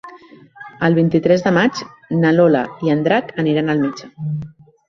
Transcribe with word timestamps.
El 0.87 0.95
vint-i-tres 0.99 1.45
de 1.47 1.51
maig 1.59 1.83
na 2.23 2.33
Lola 2.39 2.65
i 2.89 2.93
en 2.97 3.07
Drac 3.09 3.33
iran 3.55 3.71
al 3.75 3.85
metge. 3.87 4.11